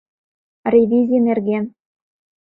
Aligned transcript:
—Ревизий 0.73 1.21
нерген... 1.27 1.63